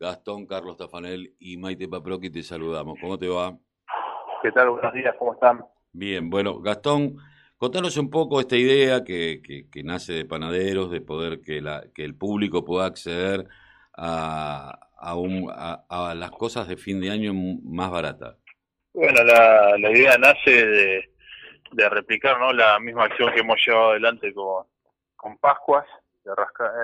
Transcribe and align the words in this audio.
Gastón, 0.00 0.46
Carlos 0.46 0.78
Tafanel 0.78 1.34
y 1.38 1.58
Maite 1.58 1.86
Paproqui 1.86 2.30
te 2.30 2.42
saludamos. 2.42 2.98
¿Cómo 2.98 3.18
te 3.18 3.28
va? 3.28 3.54
¿Qué 4.42 4.50
tal? 4.50 4.70
Buenos 4.70 4.94
días, 4.94 5.14
¿cómo 5.18 5.34
están? 5.34 5.62
Bien, 5.92 6.30
bueno, 6.30 6.58
Gastón, 6.60 7.18
contanos 7.58 7.98
un 7.98 8.08
poco 8.08 8.40
esta 8.40 8.56
idea 8.56 9.04
que, 9.04 9.42
que, 9.42 9.82
nace 9.82 10.14
de 10.14 10.24
panaderos, 10.24 10.90
de 10.90 11.02
poder 11.02 11.42
que, 11.42 11.60
la, 11.60 11.84
que 11.94 12.02
el 12.02 12.14
público 12.14 12.64
pueda 12.64 12.86
acceder 12.86 13.46
a, 13.94 14.88
a, 14.96 16.14
las 16.14 16.30
cosas 16.30 16.66
de 16.66 16.78
fin 16.78 16.98
de 17.02 17.10
año 17.10 17.32
más 17.34 17.90
baratas. 17.90 18.38
Bueno, 18.94 19.22
la, 19.22 19.76
la 19.76 19.90
idea 19.90 20.16
nace 20.16 20.66
de, 20.66 21.10
de 21.72 21.88
replicar 21.90 22.40
¿no? 22.40 22.54
la 22.54 22.80
misma 22.80 23.04
acción 23.04 23.34
que 23.34 23.40
hemos 23.40 23.58
llevado 23.66 23.90
adelante 23.90 24.32
con, 24.32 24.64
con 25.14 25.36
Pascuas, 25.36 25.84
de 26.24 26.32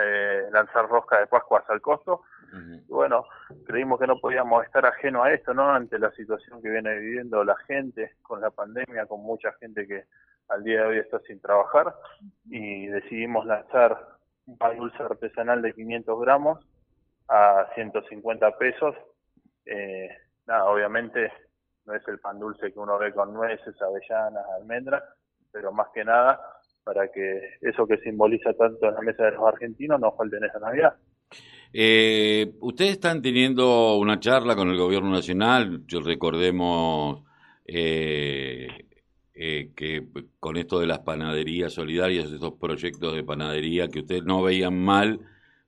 eh, 0.02 0.48
lanzar 0.50 0.88
rosca 0.88 1.20
de 1.20 1.26
Pascuas 1.26 1.64
al 1.68 1.80
costo. 1.80 2.22
Y 2.52 2.92
bueno, 2.92 3.24
creímos 3.66 4.00
que 4.00 4.06
no 4.06 4.18
podíamos 4.18 4.64
estar 4.64 4.86
ajeno 4.86 5.22
a 5.22 5.32
esto, 5.32 5.52
¿no? 5.52 5.68
Ante 5.68 5.98
la 5.98 6.10
situación 6.12 6.62
que 6.62 6.70
viene 6.70 6.96
viviendo 6.96 7.44
la 7.44 7.56
gente 7.66 8.16
con 8.22 8.40
la 8.40 8.50
pandemia, 8.50 9.06
con 9.06 9.20
mucha 9.22 9.52
gente 9.54 9.86
que 9.86 10.04
al 10.48 10.62
día 10.64 10.82
de 10.82 10.86
hoy 10.86 10.98
está 10.98 11.18
sin 11.20 11.40
trabajar. 11.40 11.94
Y 12.46 12.86
decidimos 12.86 13.44
lanzar 13.44 13.98
un 14.46 14.56
pan 14.56 14.76
dulce 14.78 15.02
artesanal 15.02 15.60
de 15.60 15.74
500 15.74 16.20
gramos 16.20 16.66
a 17.28 17.66
150 17.74 18.56
pesos. 18.56 18.94
Eh, 19.66 20.08
nada, 20.46 20.64
obviamente 20.66 21.32
no 21.84 21.94
es 21.94 22.08
el 22.08 22.20
pan 22.20 22.38
dulce 22.38 22.72
que 22.72 22.78
uno 22.78 22.96
ve 22.98 23.12
con 23.12 23.34
nueces, 23.34 23.74
avellanas, 23.82 24.44
almendras, 24.58 25.02
pero 25.52 25.72
más 25.72 25.88
que 25.92 26.04
nada 26.04 26.55
para 26.86 27.10
que 27.10 27.40
eso 27.62 27.84
que 27.84 27.96
simboliza 27.98 28.52
tanto 28.52 28.86
en 28.86 28.94
la 28.94 29.00
mesa 29.00 29.24
de 29.24 29.32
los 29.32 29.44
argentinos 29.44 29.98
no 29.98 30.12
falte 30.12 30.36
en 30.36 30.44
esa 30.44 30.60
Navidad. 30.60 30.94
Eh, 31.72 32.52
ustedes 32.60 32.92
están 32.92 33.20
teniendo 33.20 33.96
una 33.96 34.20
charla 34.20 34.54
con 34.54 34.70
el 34.70 34.78
gobierno 34.78 35.10
nacional, 35.10 35.82
yo 35.88 35.98
recordemos 35.98 37.24
eh, 37.66 38.68
eh, 39.34 39.70
que 39.74 40.06
con 40.38 40.56
esto 40.56 40.78
de 40.78 40.86
las 40.86 41.00
panaderías 41.00 41.72
solidarias, 41.72 42.30
estos 42.30 42.52
proyectos 42.52 43.16
de 43.16 43.24
panadería 43.24 43.88
que 43.88 44.00
ustedes 44.00 44.22
no 44.22 44.44
veían 44.44 44.80
mal, 44.80 45.18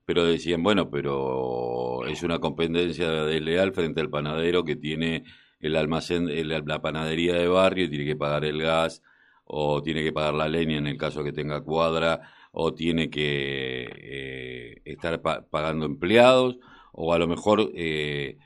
pero 0.05 0.25
decían, 0.25 0.63
bueno, 0.63 0.89
pero 0.89 2.07
es 2.07 2.23
una 2.23 2.39
competencia 2.39 3.25
desleal 3.25 3.73
frente 3.73 4.01
al 4.01 4.09
panadero 4.09 4.63
que 4.63 4.77
tiene 4.77 5.25
el 5.59 5.75
almacén, 5.75 6.29
la 6.47 6.81
panadería 6.81 7.35
de 7.35 7.49
barrio 7.49 7.87
y 7.87 7.91
tiene 7.91 8.05
que 8.05 8.17
pagar 8.17 8.45
el 8.45 8.63
gas 8.63 9.03
o 9.49 9.83
tiene 9.83 10.05
que 10.05 10.13
pagar 10.13 10.35
la 10.35 10.49
leña 10.49 10.77
en 10.77 10.87
el 10.87 10.99
caso 10.99 11.25
que 11.25 11.33
tenga 11.33 11.63
cuadra 11.63 12.21
o 12.53 12.75
tiene 12.75 13.09
que 13.09 13.89
eh, 13.89 14.83
estar 14.85 15.21
pagando 15.23 15.87
empleados 15.87 16.59
o 16.93 17.15
a 17.15 17.19
lo 17.19 17.27
mejor 17.27 17.71
eh, 17.75 18.37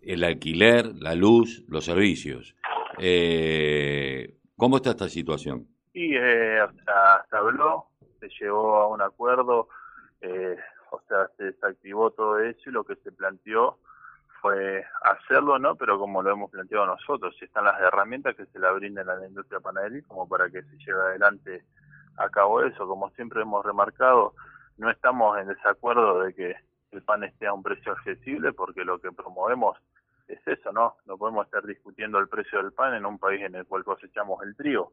el 0.00 0.24
alquiler, 0.24 0.94
la 0.96 1.14
luz, 1.14 1.62
los 1.68 1.84
servicios. 1.84 2.56
Eh, 2.98 4.34
¿Cómo 4.56 4.76
está 4.76 4.90
esta 4.90 5.08
situación? 5.08 5.66
Sí, 5.92 6.16
hasta, 6.16 7.26
se 7.28 7.36
habló, 7.36 7.88
se 8.20 8.28
llegó 8.40 8.76
a 8.76 8.86
un 8.88 9.02
acuerdo, 9.02 9.68
o 10.90 11.00
sea, 11.08 11.28
se 11.36 11.44
desactivó 11.44 12.10
todo 12.12 12.38
eso 12.40 12.70
y 12.70 12.72
lo 12.72 12.84
que 12.84 12.96
se 12.96 13.12
planteó 13.12 13.78
fue 14.46 14.84
hacerlo, 15.02 15.58
¿no? 15.58 15.74
Pero 15.74 15.98
como 15.98 16.22
lo 16.22 16.30
hemos 16.30 16.50
planteado 16.52 16.86
nosotros, 16.86 17.34
si 17.36 17.46
están 17.46 17.64
las 17.64 17.80
herramientas 17.80 18.36
que 18.36 18.46
se 18.46 18.60
la 18.60 18.70
brinden 18.70 19.08
a 19.08 19.16
la 19.16 19.26
industria 19.26 19.58
panadería 19.58 20.02
como 20.06 20.28
para 20.28 20.48
que 20.48 20.62
se 20.62 20.78
lleve 20.78 21.00
adelante 21.00 21.64
a 22.16 22.28
cabo 22.28 22.62
eso. 22.62 22.86
Como 22.86 23.10
siempre 23.10 23.42
hemos 23.42 23.66
remarcado, 23.66 24.34
no 24.76 24.88
estamos 24.88 25.36
en 25.38 25.48
desacuerdo 25.48 26.20
de 26.20 26.32
que 26.32 26.54
el 26.92 27.02
pan 27.02 27.24
esté 27.24 27.48
a 27.48 27.52
un 27.52 27.64
precio 27.64 27.90
accesible 27.90 28.52
porque 28.52 28.84
lo 28.84 29.00
que 29.00 29.10
promovemos 29.10 29.76
es 30.28 30.38
eso, 30.46 30.72
¿no? 30.72 30.96
No 31.06 31.18
podemos 31.18 31.46
estar 31.46 31.66
discutiendo 31.66 32.20
el 32.20 32.28
precio 32.28 32.62
del 32.62 32.72
pan 32.72 32.94
en 32.94 33.04
un 33.04 33.18
país 33.18 33.42
en 33.42 33.56
el 33.56 33.66
cual 33.66 33.82
cosechamos 33.82 34.40
el 34.44 34.54
trigo. 34.54 34.92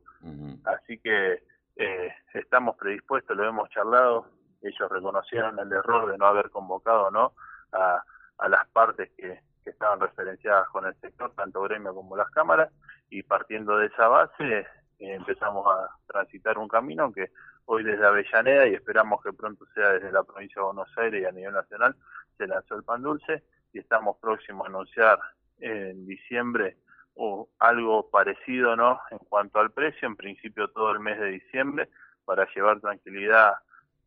Así 0.66 0.98
que 0.98 1.44
eh, 1.76 2.14
estamos 2.34 2.76
predispuestos, 2.76 3.38
lo 3.38 3.48
hemos 3.48 3.70
charlado, 3.70 4.26
ellos 4.64 4.90
reconocieron 4.90 5.60
el 5.60 5.72
error 5.72 6.12
de 6.12 6.18
no 6.18 6.26
haber 6.26 6.50
convocado, 6.50 7.12
¿no? 7.12 7.34
A, 7.72 8.04
a 8.38 8.50
las 8.50 8.68
partes 8.70 9.12
que, 9.18 9.40
estaban 9.66 10.02
referenciadas 10.02 10.68
con 10.70 10.86
el 10.86 10.94
sector, 11.00 11.34
tanto 11.36 11.62
gremio 11.62 11.96
como 11.96 12.18
las 12.18 12.30
cámaras, 12.32 12.70
y 13.10 13.24
partiendo 13.24 13.78
de 13.78 13.88
esa 13.88 14.10
base 14.10 14.60
eh, 14.60 14.66
empezamos 15.00 15.66
a 15.68 15.90
transitar 16.06 16.58
un 16.58 16.68
camino 16.68 17.14
que 17.14 17.32
hoy 17.66 17.84
desde 17.84 18.06
Avellaneda 18.06 18.68
y 18.68 18.74
esperamos 18.74 19.24
que 19.24 19.34
pronto 19.34 19.66
sea 19.74 19.90
desde 19.94 20.12
la 20.12 20.24
provincia 20.24 20.62
de 20.62 20.66
Buenos 20.66 20.98
Aires 20.98 21.22
y 21.22 21.26
a 21.26 21.32
nivel 21.32 21.54
nacional 21.54 21.96
se 22.38 22.48
lanzó 22.48 22.76
el 22.76 22.84
pan 22.84 23.02
dulce 23.02 23.44
y 23.72 23.80
estamos 23.80 24.18
próximos 24.18 24.66
a 24.66 24.70
anunciar 24.70 25.20
en 25.60 26.06
diciembre 26.06 26.78
o 27.16 27.48
algo 27.60 28.10
parecido 28.10 28.76
no 28.76 29.00
en 29.12 29.20
cuanto 29.20 29.60
al 29.60 29.72
precio 29.72 30.08
en 30.08 30.16
principio 30.16 30.70
todo 30.70 30.92
el 30.92 31.00
mes 31.00 31.20
de 31.20 31.28
diciembre 31.28 31.90
para 32.26 32.48
llevar 32.54 32.80
tranquilidad 32.80 33.54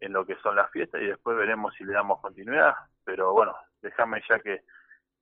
en 0.00 0.12
lo 0.12 0.26
que 0.26 0.36
son 0.36 0.56
las 0.56 0.70
fiestas 0.70 1.00
y 1.00 1.06
después 1.06 1.36
veremos 1.36 1.74
si 1.74 1.84
le 1.84 1.92
damos 1.92 2.20
continuidad 2.20 2.74
pero 3.04 3.32
bueno 3.32 3.54
déjame 3.86 4.22
ya 4.28 4.38
que, 4.40 4.62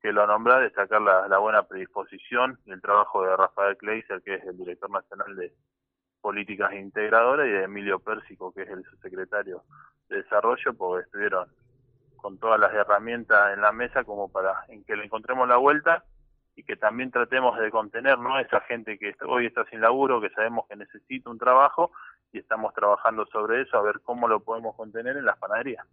que 0.01 0.13
lo 0.13 0.27
nombra, 0.27 0.59
destacar 0.59 1.01
la, 1.01 1.29
la 1.29 1.39
buena 1.39 1.63
predisposición 1.63 2.59
y 2.65 2.73
el 2.73 2.81
trabajo 2.81 3.23
de 3.23 3.37
Rafael 3.37 3.77
Kleiser, 3.77 4.23
que 4.23 4.35
es 4.35 4.45
el 4.45 4.57
director 4.57 4.91
nacional 4.91 5.37
de 5.37 5.53
políticas 6.21 6.73
integradoras, 6.73 7.47
y 7.47 7.51
de 7.51 7.65
Emilio 7.65 7.99
Pérsico, 7.99 8.53
que 8.53 8.63
es 8.63 8.71
el 8.71 8.83
subsecretario 8.85 9.63
de 10.09 10.23
Desarrollo, 10.23 10.73
porque 10.75 11.05
estuvieron 11.05 11.49
con 12.17 12.39
todas 12.39 12.59
las 12.59 12.73
herramientas 12.73 13.53
en 13.53 13.61
la 13.61 13.73
mesa 13.73 14.03
como 14.05 14.33
para 14.33 14.65
en 14.69 14.83
que 14.85 14.97
le 14.97 15.05
encontremos 15.05 15.47
la 15.47 15.59
vuelta 15.59 16.05
y 16.57 16.63
que 16.63 16.77
también 16.77 17.11
tratemos 17.11 17.59
de 17.59 17.71
contener 17.71 18.19
¿no? 18.19 18.39
esa 18.39 18.61
gente 18.63 18.99
que 18.99 19.15
hoy 19.27 19.47
está 19.47 19.67
sin 19.67 19.83
laburo, 19.83 20.23
que 20.23 20.31
sabemos 20.31 20.67
que 20.67 20.77
necesita 20.77 21.29
un 21.29 21.39
trabajo 21.39 21.93
y 22.34 22.39
estamos 22.39 22.75
trabajando 22.75 23.25
sobre 23.27 23.62
eso 23.62 23.78
a 23.78 23.83
ver 23.83 24.00
cómo 24.03 24.27
lo 24.27 24.41
podemos 24.41 24.75
contener 24.75 25.17
en 25.17 25.25
las 25.25 25.39
panaderías. 25.39 25.87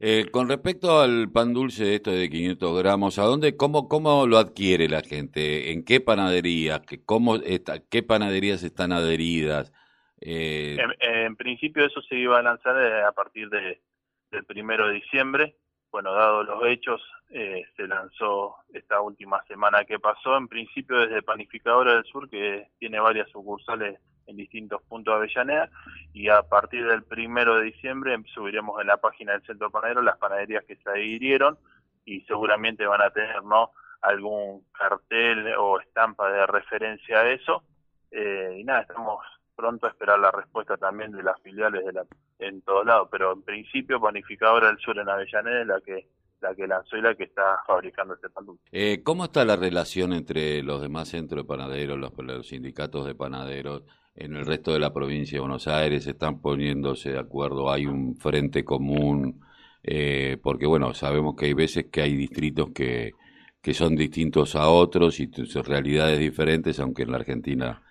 Eh, 0.00 0.26
con 0.32 0.48
respecto 0.48 1.00
al 1.00 1.30
pan 1.30 1.54
dulce 1.54 1.94
esto 1.94 2.10
de 2.10 2.28
500 2.28 2.78
gramos, 2.78 3.18
¿a 3.18 3.22
dónde, 3.22 3.56
cómo, 3.56 3.88
cómo 3.88 4.26
lo 4.26 4.38
adquiere 4.38 4.88
la 4.88 5.02
gente? 5.02 5.70
¿En 5.72 5.84
qué 5.84 6.00
panaderías? 6.00 6.82
¿Cómo 7.04 7.36
está, 7.36 7.78
¿Qué 7.88 8.02
panaderías 8.02 8.64
están 8.64 8.92
adheridas? 8.92 9.72
Eh... 10.20 10.76
En, 11.00 11.36
principio 11.36 11.86
eso 11.86 12.02
se 12.02 12.16
iba 12.16 12.38
a 12.38 12.42
lanzar 12.42 12.76
eh, 12.82 13.04
a 13.04 13.12
partir 13.12 13.48
de, 13.48 13.80
del 14.32 14.44
primero 14.44 14.88
de 14.88 14.94
diciembre. 14.94 15.56
Bueno, 15.92 16.12
dado 16.12 16.42
los 16.42 16.66
hechos, 16.66 17.00
eh, 17.30 17.64
se 17.76 17.86
lanzó 17.86 18.56
esta 18.72 19.00
última 19.00 19.42
semana 19.44 19.84
que 19.84 20.00
pasó. 20.00 20.36
En 20.36 20.48
principio 20.48 20.98
desde 20.98 21.22
Panificadora 21.22 21.94
del 21.94 22.04
Sur, 22.04 22.28
que 22.28 22.68
tiene 22.78 22.98
varias 22.98 23.30
sucursales 23.30 24.00
en 24.26 24.36
distintos 24.36 24.82
puntos 24.82 25.12
de 25.12 25.18
Avellaneda 25.18 25.70
y 26.12 26.28
a 26.28 26.42
partir 26.42 26.86
del 26.86 27.02
primero 27.02 27.56
de 27.56 27.64
diciembre 27.64 28.16
subiremos 28.34 28.80
en 28.80 28.88
la 28.88 28.96
página 28.96 29.32
del 29.32 29.42
Centro 29.42 29.70
Panadero 29.70 30.02
las 30.02 30.18
panaderías 30.18 30.64
que 30.64 30.76
se 30.76 30.90
adhirieron 30.90 31.58
y 32.04 32.20
seguramente 32.22 32.86
van 32.86 33.02
a 33.02 33.10
tener 33.10 33.42
no 33.42 33.70
algún 34.02 34.64
cartel 34.72 35.54
o 35.58 35.80
estampa 35.80 36.30
de 36.30 36.46
referencia 36.46 37.20
a 37.20 37.30
eso. 37.30 37.64
Eh, 38.10 38.58
y 38.58 38.64
nada 38.64 38.82
estamos 38.82 39.24
pronto 39.56 39.86
a 39.86 39.90
esperar 39.90 40.18
la 40.18 40.30
respuesta 40.30 40.76
también 40.76 41.12
de 41.12 41.22
las 41.22 41.40
filiales 41.40 41.84
de 41.84 41.92
la, 41.92 42.04
en 42.38 42.60
todos 42.60 42.84
lados 42.86 43.08
pero 43.10 43.32
en 43.32 43.42
principio 43.42 44.00
Panificadora 44.00 44.68
del 44.68 44.78
Sur 44.78 44.98
en 44.98 45.08
Avellaneda 45.08 45.60
es 45.62 45.66
la 45.66 45.80
que 45.80 46.06
la 46.40 46.54
que 46.54 46.66
lanzó 46.66 46.96
y 46.96 47.02
la 47.02 47.14
que 47.14 47.24
está 47.24 47.60
fabricando 47.66 48.14
este 48.14 48.28
pan 48.30 48.44
eh, 48.72 49.02
¿Cómo 49.02 49.24
está 49.24 49.44
la 49.44 49.56
relación 49.56 50.12
entre 50.12 50.62
los 50.62 50.82
demás 50.82 51.08
centros 51.08 51.44
de 51.44 51.48
panaderos, 51.48 51.98
los, 51.98 52.12
los 52.18 52.48
sindicatos 52.48 53.06
de 53.06 53.14
panaderos 53.14 53.84
en 54.14 54.34
el 54.34 54.46
resto 54.46 54.72
de 54.72 54.80
la 54.80 54.92
provincia 54.92 55.36
de 55.36 55.40
Buenos 55.40 55.68
Aires 55.68 56.06
están 56.06 56.40
poniéndose 56.40 57.12
de 57.12 57.18
acuerdo, 57.18 57.70
hay 57.70 57.86
un 57.86 58.16
frente 58.16 58.64
común, 58.64 59.40
eh, 59.82 60.38
porque 60.42 60.66
bueno, 60.66 60.94
sabemos 60.94 61.36
que 61.36 61.46
hay 61.46 61.54
veces 61.54 61.86
que 61.92 62.00
hay 62.00 62.16
distritos 62.16 62.70
que, 62.74 63.12
que 63.60 63.74
son 63.74 63.94
distintos 63.94 64.56
a 64.56 64.68
otros 64.68 65.20
y 65.20 65.30
sus 65.32 65.66
realidades 65.66 66.18
diferentes, 66.18 66.80
aunque 66.80 67.02
en 67.02 67.10
la 67.10 67.18
Argentina 67.18 67.82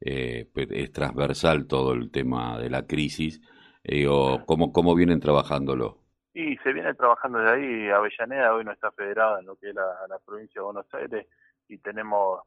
eh, 0.00 0.48
pues, 0.52 0.68
es 0.70 0.92
transversal 0.92 1.66
todo 1.66 1.92
el 1.92 2.10
tema 2.10 2.58
de 2.58 2.70
la 2.70 2.86
crisis, 2.86 3.40
eh, 3.84 4.06
o 4.08 4.44
cómo, 4.46 4.72
cómo 4.72 4.94
vienen 4.94 5.20
trabajándolo. 5.20 6.03
Y 6.34 6.56
se 6.58 6.72
viene 6.72 6.92
trabajando 6.94 7.38
de 7.38 7.50
ahí, 7.50 7.90
Avellaneda 7.90 8.52
hoy 8.52 8.64
no 8.64 8.72
está 8.72 8.90
federada 8.90 9.38
en 9.38 9.46
lo 9.46 9.54
que 9.54 9.70
es 9.70 9.74
la, 9.74 10.18
provincia 10.26 10.60
de 10.60 10.64
Buenos 10.64 10.92
Aires 10.92 11.28
y 11.68 11.78
tenemos 11.78 12.42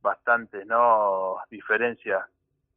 bastantes 0.00 0.64
no 0.64 1.38
diferencias 1.50 2.24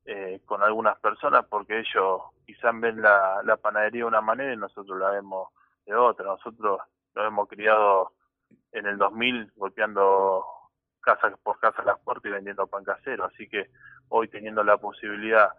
eh, 0.05 0.41
con 0.43 0.63
algunas 0.63 0.99
personas 0.99 1.45
porque 1.47 1.79
ellos 1.79 2.21
quizás 2.47 2.79
ven 2.79 2.99
la, 2.99 3.41
la 3.43 3.57
panadería 3.57 4.01
de 4.01 4.07
una 4.07 4.21
manera 4.21 4.53
y 4.53 4.57
nosotros 4.57 4.99
la 4.99 5.11
vemos 5.11 5.49
de 5.85 5.93
otra. 5.93 6.25
Nosotros 6.25 6.81
lo 7.13 7.27
hemos 7.27 7.47
criado 7.47 8.13
en 8.71 8.87
el 8.87 8.97
2000 8.97 9.53
golpeando 9.55 10.45
casa 10.99 11.29
por 11.43 11.59
casa 11.59 11.83
las 11.83 11.99
puertas 11.99 12.25
y 12.25 12.33
vendiendo 12.33 12.65
pan 12.65 12.83
casero. 12.83 13.25
Así 13.25 13.47
que 13.47 13.69
hoy 14.09 14.29
teniendo 14.29 14.63
la 14.63 14.77
posibilidad 14.77 15.49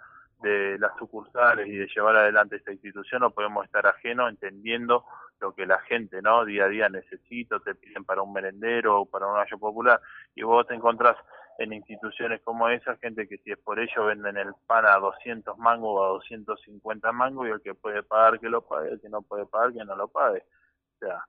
de 0.40 0.78
las 0.78 0.96
sucursales 0.98 1.66
y 1.66 1.76
de 1.76 1.86
llevar 1.86 2.16
adelante 2.16 2.56
esta 2.56 2.72
institución 2.72 3.20
no 3.20 3.30
podemos 3.30 3.64
estar 3.64 3.86
ajenos 3.86 4.30
entendiendo 4.30 5.04
lo 5.40 5.54
que 5.54 5.66
la 5.66 5.78
gente 5.80 6.22
no 6.22 6.44
día 6.44 6.64
a 6.64 6.68
día 6.68 6.88
necesita, 6.88 7.58
te 7.60 7.74
piden 7.74 8.04
para 8.04 8.22
un 8.22 8.32
merendero 8.32 9.00
o 9.00 9.06
para 9.06 9.26
un 9.26 9.34
gallo 9.34 9.58
popular 9.58 10.00
y 10.34 10.42
vos 10.42 10.66
te 10.66 10.74
encontrás 10.74 11.16
en 11.58 11.72
instituciones 11.72 12.40
como 12.42 12.68
esa, 12.68 12.96
gente 12.96 13.26
que 13.26 13.38
si 13.38 13.52
es 13.52 13.58
por 13.58 13.78
ello 13.78 14.06
venden 14.06 14.36
el 14.36 14.52
pan 14.66 14.84
a 14.86 14.96
200 14.96 15.56
mangos 15.58 15.90
o 15.90 16.04
a 16.04 16.08
250 16.08 17.12
mangos 17.12 17.48
y 17.48 17.50
el 17.50 17.60
que 17.62 17.74
puede 17.74 18.02
pagar 18.02 18.38
que 18.38 18.48
lo 18.48 18.62
pague, 18.62 18.90
el 18.90 19.00
que 19.00 19.08
no 19.08 19.22
puede 19.22 19.46
pagar 19.46 19.72
que 19.72 19.84
no 19.84 19.96
lo 19.96 20.08
pague. 20.08 20.44
O 20.96 20.98
sea, 20.98 21.24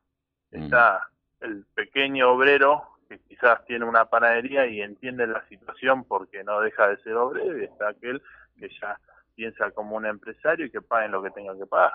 mm. 0.52 0.64
está 0.64 1.08
el 1.40 1.66
pequeño 1.74 2.32
obrero 2.32 2.84
que 3.08 3.20
quizás 3.20 3.64
tiene 3.66 3.86
una 3.86 4.06
panadería 4.06 4.66
y 4.68 4.82
entiende 4.82 5.28
la 5.28 5.48
situación 5.48 6.04
porque 6.04 6.44
no 6.44 6.60
deja 6.60 6.90
de 6.90 6.98
ser 6.98 7.14
obrero 7.16 7.58
y 7.58 7.64
está 7.64 7.90
aquel 7.90 8.22
que 8.58 8.70
ya 8.82 9.00
piensa 9.36 9.72
como 9.72 9.96
un 9.96 10.06
empresario 10.06 10.66
y 10.66 10.72
que 10.72 10.82
paguen 10.82 11.12
lo 11.12 11.22
que 11.22 11.30
tenga 11.32 11.58
que 11.58 11.66
pagar. 11.66 11.94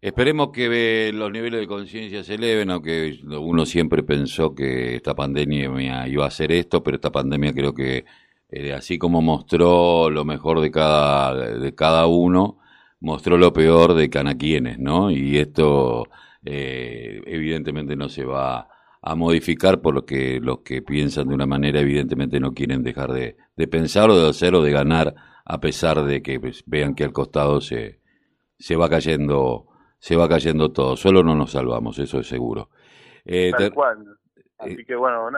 Esperemos 0.00 0.50
que 0.52 1.10
los 1.14 1.32
niveles 1.32 1.60
de 1.60 1.66
conciencia 1.66 2.22
se 2.22 2.34
eleven, 2.34 2.70
aunque 2.70 3.20
uno 3.24 3.64
siempre 3.64 4.02
pensó 4.02 4.54
que 4.54 4.96
esta 4.96 5.14
pandemia 5.14 6.06
iba 6.06 6.26
a 6.26 6.30
ser 6.30 6.52
esto, 6.52 6.82
pero 6.82 6.96
esta 6.96 7.10
pandemia 7.10 7.54
creo 7.54 7.72
que 7.72 8.04
eh, 8.50 8.74
así 8.74 8.98
como 8.98 9.22
mostró 9.22 10.10
lo 10.10 10.26
mejor 10.26 10.60
de 10.60 10.70
cada, 10.70 11.34
de 11.58 11.74
cada 11.74 12.06
uno, 12.06 12.58
mostró 13.00 13.38
lo 13.38 13.52
peor 13.52 13.94
de 13.94 14.10
cada 14.10 14.34
quienes, 14.36 14.78
¿no? 14.78 15.10
Y 15.10 15.38
esto 15.38 16.04
eh, 16.44 17.22
evidentemente 17.24 17.96
no 17.96 18.10
se 18.10 18.24
va 18.24 18.68
a 19.06 19.14
modificar 19.14 19.82
por 19.82 19.94
lo 19.94 20.06
que 20.06 20.40
los 20.40 20.60
que 20.60 20.80
piensan 20.80 21.28
de 21.28 21.34
una 21.34 21.44
manera 21.44 21.80
evidentemente 21.80 22.40
no 22.40 22.52
quieren 22.52 22.82
dejar 22.82 23.12
de, 23.12 23.36
de 23.54 23.68
pensar 23.68 24.08
o 24.08 24.18
de 24.18 24.30
hacer 24.30 24.54
o 24.54 24.62
de 24.62 24.72
ganar 24.72 25.14
a 25.44 25.60
pesar 25.60 26.02
de 26.04 26.22
que 26.22 26.40
pues, 26.40 26.64
vean 26.66 26.94
que 26.94 27.04
al 27.04 27.12
costado 27.12 27.60
se, 27.60 28.00
se 28.58 28.76
va 28.76 28.88
cayendo 28.88 29.66
se 29.98 30.16
va 30.16 30.26
cayendo 30.26 30.72
todo. 30.72 30.96
Solo 30.96 31.22
no 31.22 31.34
nos 31.34 31.52
salvamos, 31.52 31.98
eso 31.98 32.20
es 32.20 32.26
seguro. 32.26 32.70
Eh, 33.26 33.52
Tal 33.56 33.72
cual. 33.72 34.18
Así 34.58 34.72
eh, 34.72 34.84
que 34.86 34.96
bueno, 34.96 35.28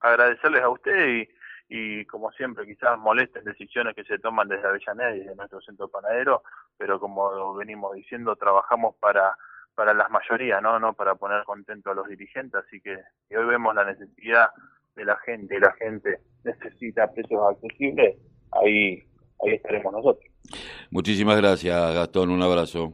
agradecerles 0.00 0.62
a 0.62 0.68
usted 0.68 1.08
y, 1.08 1.28
y 1.68 2.04
como 2.06 2.30
siempre 2.32 2.66
quizás 2.66 2.98
molesten 2.98 3.42
decisiones 3.44 3.96
que 3.96 4.04
se 4.04 4.20
toman 4.20 4.48
desde 4.48 4.68
Avellaneda 4.68 5.16
y 5.16 5.20
desde 5.20 5.34
nuestro 5.34 5.60
centro 5.60 5.88
panadero, 5.88 6.42
pero 6.76 7.00
como 7.00 7.54
venimos 7.54 7.94
diciendo, 7.94 8.36
trabajamos 8.36 8.94
para 9.00 9.36
para 9.78 9.94
las 9.94 10.10
mayorías, 10.10 10.60
¿no? 10.60 10.80
no 10.80 10.92
para 10.92 11.14
poner 11.14 11.44
contento 11.44 11.92
a 11.92 11.94
los 11.94 12.08
dirigentes, 12.08 12.60
así 12.66 12.80
que 12.80 12.96
si 13.28 13.36
hoy 13.36 13.46
vemos 13.46 13.72
la 13.76 13.84
necesidad 13.84 14.48
de 14.96 15.04
la 15.04 15.16
gente 15.18 15.54
y 15.54 15.60
la 15.60 15.72
gente 15.74 16.18
necesita 16.42 17.06
precios 17.12 17.40
accesibles, 17.48 18.16
ahí 18.60 19.04
ahí 19.40 19.54
estaremos 19.54 19.92
nosotros. 19.92 20.28
Muchísimas 20.90 21.36
gracias, 21.36 21.94
Gastón. 21.94 22.30
Un 22.30 22.42
abrazo. 22.42 22.92